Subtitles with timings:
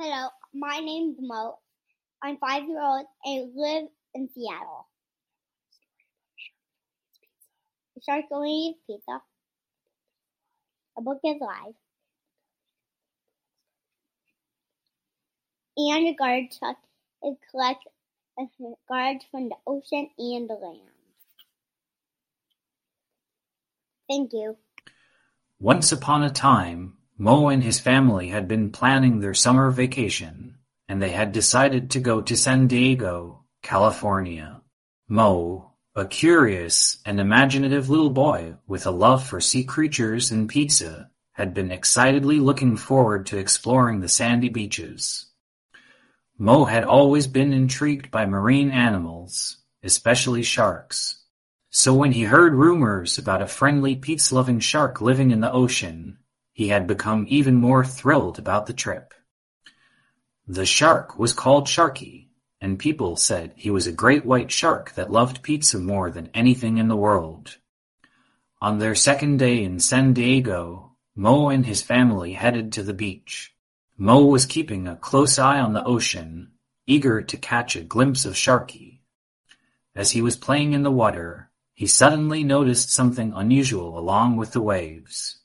[0.00, 1.58] Hello, my name's Mo.
[2.22, 4.86] I'm five years old and live in Seattle.
[8.06, 9.20] Shark eats pizza.
[10.96, 11.74] A book is live.
[15.76, 16.76] And a guard truck
[17.24, 17.82] is collect
[18.88, 20.78] garbage from the ocean and the land.
[24.08, 24.58] Thank you.
[25.58, 30.56] Once upon a time, Mo and his family had been planning their summer vacation,
[30.88, 34.62] and they had decided to go to San Diego, California.
[35.08, 41.10] Mo, a curious and imaginative little boy with a love for sea creatures and pizza,
[41.32, 45.26] had been excitedly looking forward to exploring the sandy beaches.
[46.38, 51.24] Mo had always been intrigued by marine animals, especially sharks.
[51.70, 56.18] So when he heard rumors about a friendly pizza-loving shark living in the ocean,
[56.58, 59.14] he had become even more thrilled about the trip.
[60.48, 65.12] The shark was called Sharkie, and people said he was a great white shark that
[65.12, 67.58] loved pizza more than anything in the world.
[68.60, 73.54] On their second day in San Diego, Mo and his family headed to the beach.
[73.96, 76.50] Mo was keeping a close eye on the ocean,
[76.88, 78.98] eager to catch a glimpse of Sharkie.
[79.94, 84.60] As he was playing in the water, he suddenly noticed something unusual along with the
[84.60, 85.36] waves.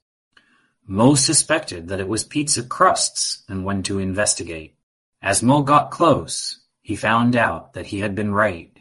[0.85, 4.75] Mo suspected that it was pizza crusts and went to investigate.
[5.21, 8.77] As Mo got close, he found out that he had been right.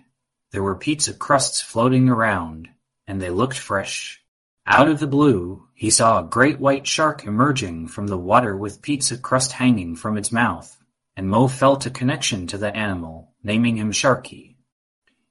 [0.51, 2.69] There were pizza crusts floating around,
[3.07, 4.21] and they looked fresh.
[4.67, 8.83] Out of the blue, he saw a great white shark emerging from the water with
[8.83, 10.77] pizza crust hanging from its mouth,
[11.17, 14.57] and Mo felt a connection to the animal, naming him Sharkie.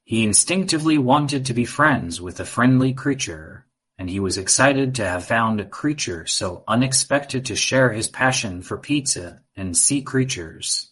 [0.03, 3.65] He instinctively wanted to be friends with the friendly creature,
[4.01, 8.59] and he was excited to have found a creature so unexpected to share his passion
[8.63, 10.89] for pizza and sea creatures.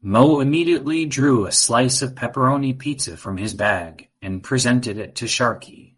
[0.00, 5.24] Mo immediately drew a slice of pepperoni pizza from his bag and presented it to
[5.24, 5.94] Sharkie.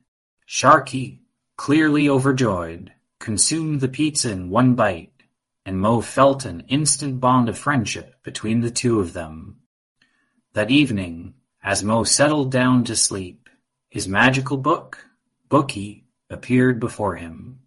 [0.49, 1.19] Sharkie,
[1.59, 5.13] clearly overjoyed, consumed the pizza in one bite,
[5.67, 9.57] and Mo felt an instant bond of friendship between the two of them.
[10.55, 13.51] That evening, as Mo settled down to sleep,
[13.91, 15.05] his magical book,
[15.51, 17.61] Bookie, appeared before him.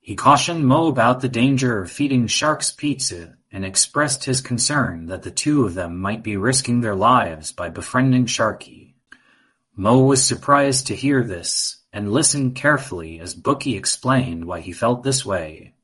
[0.00, 5.22] He cautioned Mo about the danger of feeding sharks pizza and expressed his concern that
[5.22, 8.94] the two of them might be risking their lives by befriending Sharkie.
[9.76, 15.02] Mo was surprised to hear this and listened carefully as Bookie explained why he felt
[15.02, 15.74] this way.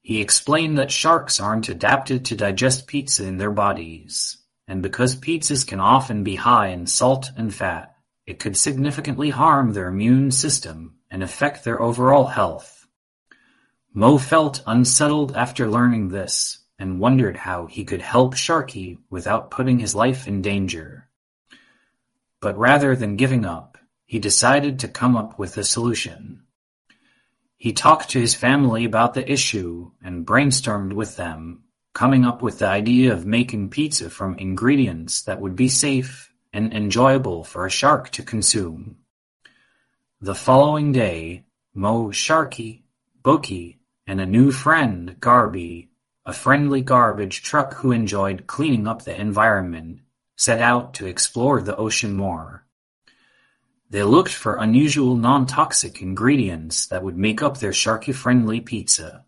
[0.00, 5.66] He explained that sharks aren't adapted to digest pizza in their bodies, and because pizzas
[5.66, 7.89] can often be high in salt and fat,
[8.30, 12.86] it could significantly harm their immune system and affect their overall health.
[13.92, 19.80] Mo felt unsettled after learning this and wondered how he could help Sharkie without putting
[19.80, 21.08] his life in danger.
[22.40, 23.76] But rather than giving up,
[24.06, 26.44] he decided to come up with a solution.
[27.56, 31.64] He talked to his family about the issue and brainstormed with them,
[31.94, 36.72] coming up with the idea of making pizza from ingredients that would be safe and
[36.72, 38.96] enjoyable for a shark to consume.
[40.20, 41.44] The following day,
[41.74, 42.82] Mo Sharkie,
[43.22, 45.90] Bookie, and a new friend, Garby,
[46.26, 50.00] a friendly garbage truck who enjoyed cleaning up the environment,
[50.36, 52.64] set out to explore the ocean more.
[53.88, 59.24] They looked for unusual non-toxic ingredients that would make up their sharky-friendly pizza.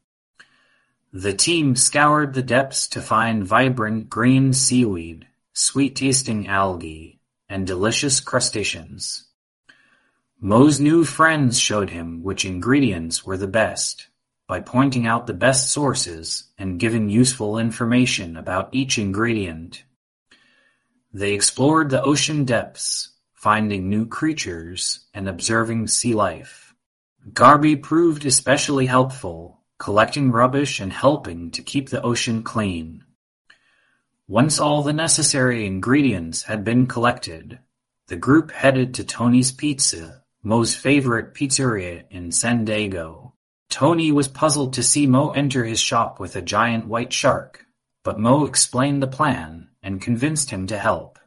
[1.13, 9.27] The team scoured the depths to find vibrant green seaweed, sweet-tasting algae, and delicious crustaceans.
[10.41, 14.09] Mo's new friends showed him which ingredients were the best,
[14.49, 19.85] by pointing out the best sources and giving useful information about each ingredient.
[21.13, 26.75] They explored the ocean depths, finding new creatures and observing sea life.
[27.33, 33.05] Garby proved especially helpful, collecting rubbish and helping to keep the ocean clean.
[34.33, 37.59] Once all the necessary ingredients had been collected,
[38.07, 43.35] the group headed to Tony's Pizza, Mo's favorite pizzeria in San Diego.
[43.69, 47.67] Tony was puzzled to see Mo enter his shop with a giant white shark,
[48.05, 51.19] but Mo explained the plan and convinced him to help.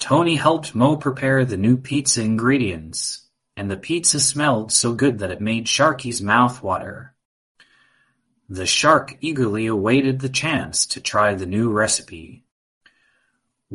[0.00, 3.28] Tony helped Mo prepare the new pizza ingredients,
[3.58, 7.14] and the pizza smelled so good that it made Sharkie's mouth water.
[8.48, 12.43] The shark eagerly awaited the chance to try the new recipe.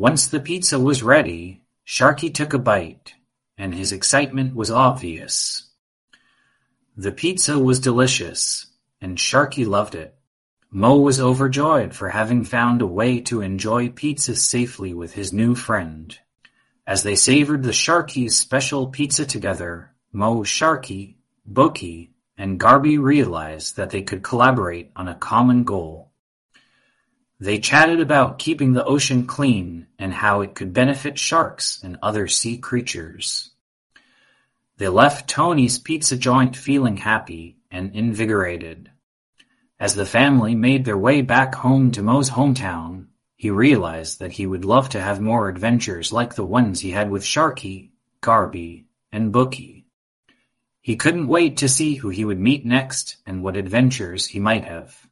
[0.00, 3.12] Once the pizza was ready, Sharkie took a bite,
[3.58, 5.68] and his excitement was obvious.
[6.96, 8.68] The pizza was delicious,
[9.02, 10.14] and Sharkie loved it.
[10.70, 15.54] Mo was overjoyed for having found a way to enjoy pizza safely with his new
[15.54, 16.18] friend.
[16.86, 23.90] As they savored the Sharkie's special pizza together, Mo, Sharkie, Bookie, and Garby realized that
[23.90, 26.09] they could collaborate on a common goal.
[27.40, 32.28] They chatted about keeping the ocean clean and how it could benefit sharks and other
[32.28, 33.52] sea creatures.
[34.76, 38.90] They left Tony's pizza joint feeling happy and invigorated.
[39.78, 43.06] As the family made their way back home to Mo's hometown,
[43.36, 47.10] he realized that he would love to have more adventures like the ones he had
[47.10, 49.86] with Sharkie, Garby, and Bookie.
[50.82, 54.64] He couldn't wait to see who he would meet next and what adventures he might
[54.64, 55.06] have.